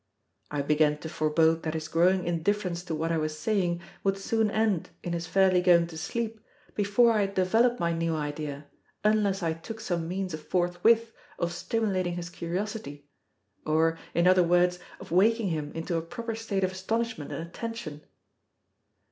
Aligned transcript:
I 0.49 0.63
began 0.63 0.97
to 1.01 1.09
forbode 1.09 1.61
that 1.61 1.75
his 1.75 1.87
growing 1.87 2.23
indifference 2.25 2.83
to 2.85 2.95
what 2.95 3.11
I 3.11 3.19
was 3.19 3.37
saying 3.37 3.81
would 4.03 4.17
soon 4.17 4.49
end 4.49 4.89
in 5.03 5.13
his 5.13 5.27
fairly 5.27 5.61
going 5.61 5.85
to 5.85 5.95
sleep 5.95 6.39
before 6.73 7.11
I 7.11 7.21
had 7.21 7.35
developed 7.35 7.79
my 7.79 7.93
new 7.93 8.15
idea, 8.15 8.65
unless 9.03 9.43
I 9.43 9.53
took 9.53 9.79
some 9.79 10.07
means 10.07 10.33
forthwith 10.33 11.13
of 11.37 11.53
stimulating 11.53 12.15
his 12.15 12.31
curiosity, 12.31 13.05
or, 13.63 13.99
in 14.15 14.25
other 14.25 14.41
words, 14.41 14.79
of 14.99 15.11
waking 15.11 15.49
him 15.49 15.71
into 15.73 15.95
a 15.95 16.01
proper 16.01 16.33
state 16.33 16.63
of 16.63 16.71
astonishment 16.71 17.31
and 17.31 17.47
attention. 17.47 18.01